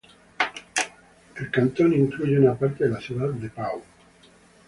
El 1.35 1.51
cantón 1.51 1.93
incluye 1.93 2.39
una 2.39 2.55
parte 2.57 2.85
de 2.85 2.89
la 2.89 2.99
ciudad 2.99 3.29
de 3.29 3.49
Pau. 3.51 3.83